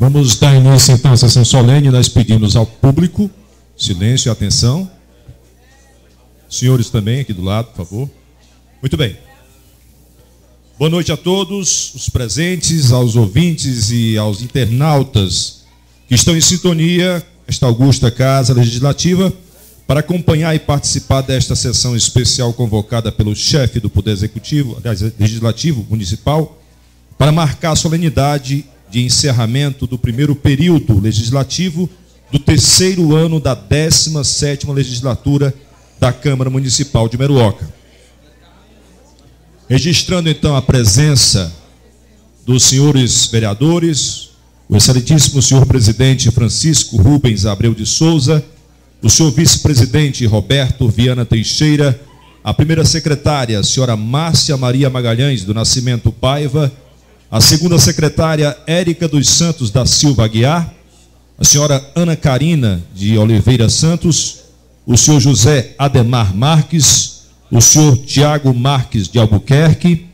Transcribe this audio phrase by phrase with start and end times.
[0.00, 1.90] Vamos dar início então à sessão solene.
[1.90, 3.28] Nós pedimos ao público
[3.76, 4.88] silêncio e atenção.
[6.48, 8.10] Senhores também aqui do lado, por favor.
[8.80, 9.16] Muito bem.
[10.78, 15.64] Boa noite a todos os presentes, aos ouvintes e aos internautas
[16.06, 19.32] que estão em sintonia esta augusta Casa Legislativa
[19.84, 25.84] para acompanhar e participar desta sessão especial convocada pelo chefe do Poder Executivo, aliás, Legislativo
[25.90, 26.56] Municipal,
[27.16, 31.88] para marcar a solenidade de encerramento do primeiro período legislativo
[32.30, 35.54] do terceiro ano da 17ª legislatura
[35.98, 37.68] da Câmara Municipal de Meruoca.
[39.68, 41.52] Registrando então a presença
[42.46, 44.30] dos senhores vereadores,
[44.68, 48.44] o excelentíssimo senhor presidente Francisco Rubens Abreu de Souza,
[49.02, 52.00] o senhor vice-presidente Roberto Viana Teixeira,
[52.42, 56.72] a primeira secretária, a senhora Márcia Maria Magalhães do Nascimento Paiva,
[57.30, 60.72] a segunda secretária Érica dos Santos da Silva Aguiar,
[61.38, 64.44] a senhora Ana Carina de Oliveira Santos,
[64.86, 70.06] o senhor José Ademar Marques, o senhor Tiago Marques de Albuquerque,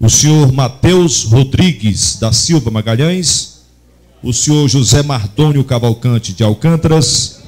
[0.00, 3.60] o senhor Mateus Rodrigues da Silva Magalhães,
[4.22, 7.42] o senhor José Mardônio Cavalcante de Alcântaras,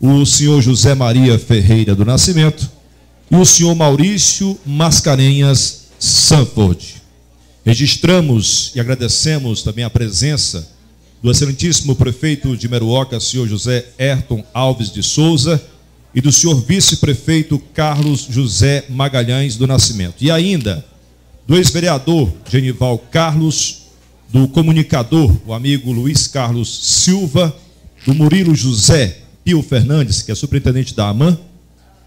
[0.00, 2.70] o senhor José Maria Ferreira do Nascimento.
[3.30, 7.00] E o senhor Maurício Mascarenhas Sanford.
[7.64, 10.68] Registramos e agradecemos também a presença
[11.22, 15.62] do excelentíssimo prefeito de Meruoca, senhor José Ayrton Alves de Souza,
[16.14, 20.16] e do senhor vice-prefeito Carlos José Magalhães do Nascimento.
[20.22, 20.84] E ainda
[21.46, 23.82] do ex-vereador Genival Carlos,
[24.30, 27.54] do comunicador, o amigo Luiz Carlos Silva,
[28.06, 31.38] do Murilo José Pio Fernandes, que é superintendente da AMAN,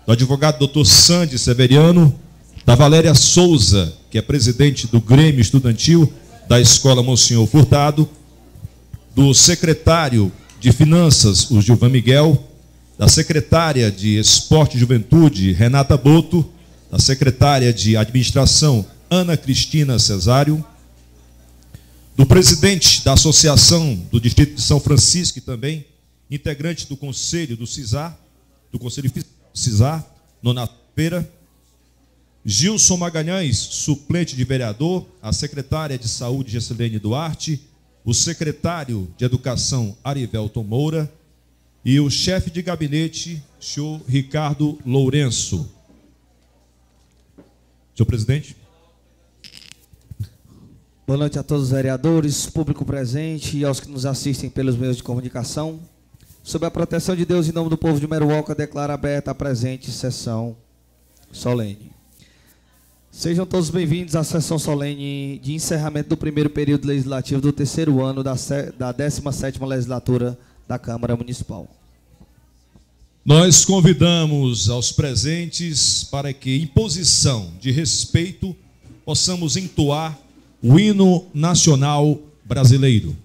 [0.05, 2.17] do advogado doutor Sandy Severiano,
[2.66, 6.12] da Valéria Souza, que é presidente do Grêmio Estudantil
[6.47, 8.09] da Escola Monsenhor Furtado,
[9.13, 12.41] do secretário de Finanças, o Gilvan Miguel,
[12.97, 16.50] da secretária de Esporte e Juventude, Renata Boto,
[16.90, 20.63] da secretária de Administração, Ana Cristina Cesário,
[22.16, 25.85] do presidente da Associação do Distrito de São Francisco e também
[26.30, 28.18] integrante do Conselho do CISAR,
[28.72, 29.12] do Conselho
[29.53, 30.06] CISAR,
[30.41, 31.30] Nonato Pereira,
[32.45, 37.61] Gilson Magalhães, suplente de vereador, a secretária de Saúde, Gessilene Duarte,
[38.03, 41.11] o secretário de Educação, Arivelton Moura,
[41.85, 45.69] e o chefe de gabinete, senhor Ricardo Lourenço.
[47.95, 48.57] Senhor presidente.
[51.07, 54.97] Boa noite a todos os vereadores, público presente e aos que nos assistem pelos meios
[54.97, 55.79] de comunicação.
[56.41, 59.91] Sob a proteção de Deus, em nome do povo de Meruoca, declaro aberta a presente
[59.91, 60.57] sessão
[61.31, 61.93] solene.
[63.15, 68.24] Sejam todos bem-vindos à sessão solene de encerramento do primeiro período legislativo do terceiro ano
[68.24, 68.33] da,
[68.75, 70.38] da 17ª legislatura
[70.68, 71.69] da Câmara Municipal.
[73.24, 78.56] Nós convidamos aos presentes para que, em posição de respeito,
[79.06, 80.18] possamos entoar
[80.59, 83.16] o hino nacional brasileiro.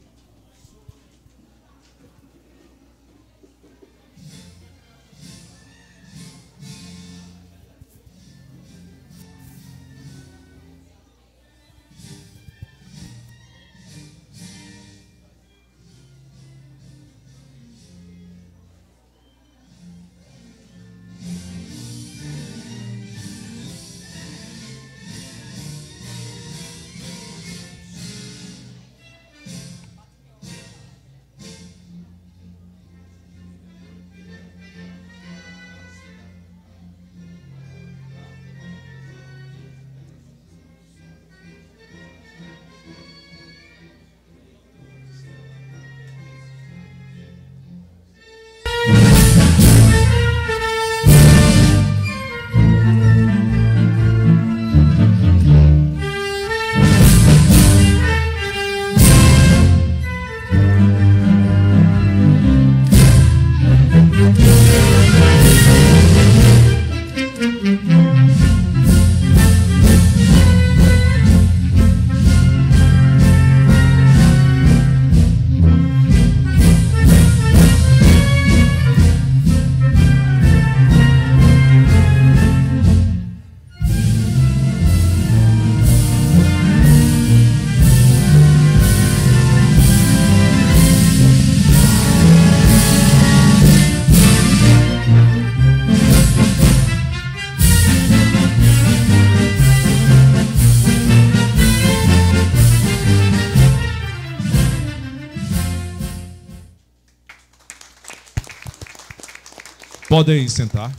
[110.09, 110.97] Podem sentar.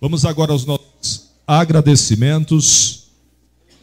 [0.00, 3.10] Vamos agora aos nossos agradecimentos.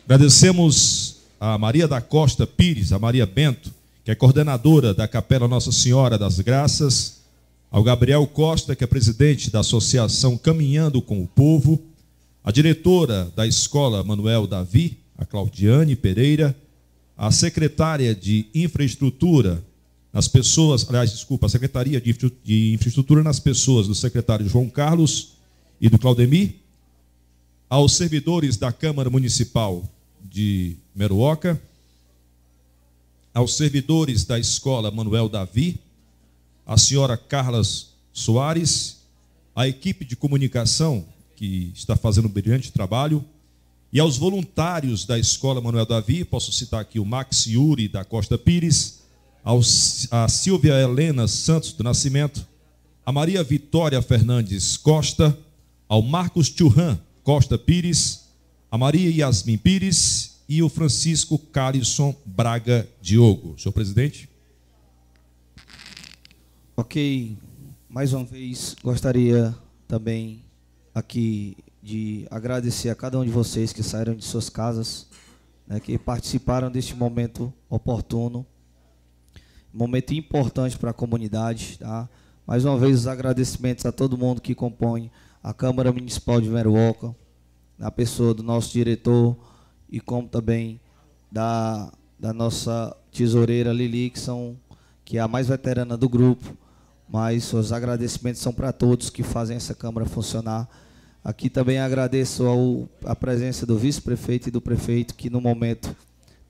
[0.03, 3.73] Agradecemos a Maria da Costa Pires, a Maria Bento,
[4.03, 7.21] que é coordenadora da Capela Nossa Senhora das Graças,
[7.71, 11.81] ao Gabriel Costa, que é presidente da Associação Caminhando com o Povo,
[12.43, 16.53] a diretora da Escola Manuel Davi, a Claudiane Pereira,
[17.17, 19.63] a secretária de Infraestrutura
[20.15, 25.33] nas pessoas, aliás, desculpa, a Secretaria de Infraestrutura nas pessoas do secretário João Carlos
[25.81, 26.55] e do Claudemir,
[27.69, 29.83] aos servidores da Câmara Municipal
[30.23, 31.61] de Meruoca,
[33.33, 35.81] aos servidores da Escola Manuel Davi,
[36.65, 39.01] a senhora Carlas Soares,
[39.53, 43.21] a equipe de comunicação que está fazendo um brilhante trabalho,
[43.91, 48.37] e aos voluntários da Escola Manuel Davi, posso citar aqui o Max Yuri da Costa
[48.37, 49.03] Pires,
[50.09, 52.47] a Silvia Helena Santos do Nascimento,
[53.05, 55.37] a Maria Vitória Fernandes Costa,
[55.87, 58.25] ao Marcos Churran Costa Pires,
[58.71, 63.55] a Maria Yasmin Pires e o Francisco Carlson Braga Diogo.
[63.59, 64.27] Senhor presidente.
[66.75, 67.37] Ok,
[67.87, 69.55] mais uma vez gostaria
[69.87, 70.43] também
[70.93, 75.07] aqui de agradecer a cada um de vocês que saíram de suas casas,
[75.67, 78.45] né, que participaram deste momento oportuno,
[79.77, 81.77] momento importante para a comunidade.
[81.79, 82.09] Tá?
[82.45, 85.11] Mais uma vez, os agradecimentos a todo mundo que compõe
[85.43, 87.15] a Câmara Municipal de Meruoca,
[87.77, 89.37] na pessoa do nosso diretor
[89.89, 90.79] e como também
[91.31, 94.57] da, da nossa tesoureira Lili, que, são,
[95.03, 96.57] que é a mais veterana do grupo.
[97.07, 100.67] Mas os agradecimentos são para todos que fazem essa Câmara funcionar
[101.25, 105.95] Aqui também agradeço ao, a presença do vice-prefeito e do prefeito, que no momento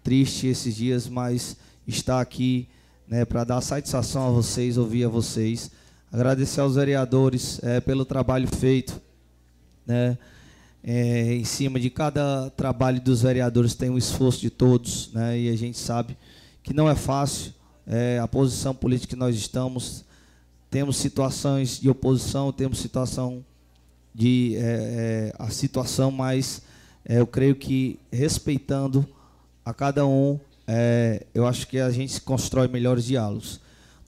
[0.04, 1.56] triste esses dias, mas
[1.88, 2.68] está aqui
[3.08, 5.72] né, para dar satisfação a vocês, ouvir a vocês.
[6.12, 9.02] Agradecer aos vereadores é, pelo trabalho feito.
[9.86, 10.18] Né,
[10.84, 15.50] é, em cima de cada trabalho dos vereadores tem um esforço de todos, né, e
[15.50, 16.16] a gente sabe
[16.62, 17.54] que não é fácil
[17.88, 20.06] é, a posição política que nós estamos.
[20.70, 23.44] Temos situações de oposição, temos situação
[24.14, 26.62] de é, é, a situação, mas
[27.04, 29.08] é, eu creio que respeitando
[29.64, 33.60] a cada um, é, eu acho que a gente constrói melhores diálogos.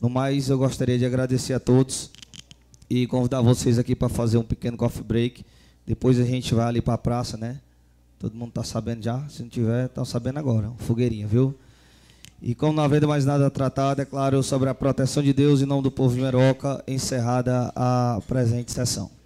[0.02, 2.12] No mais, eu gostaria de agradecer a todos
[2.90, 5.46] e convidar vocês aqui para fazer um pequeno coffee break.
[5.86, 7.60] Depois a gente vai ali para a praça, né?
[8.20, 9.28] Todo mundo está sabendo já?
[9.30, 10.72] Se não tiver, estão sabendo agora.
[10.80, 11.56] Fogueirinha, viu?
[12.42, 15.66] E como não havendo mais nada a tratar, declaro sobre a proteção de Deus em
[15.66, 19.17] nome do povo de Meroca, encerrada a presente sessão.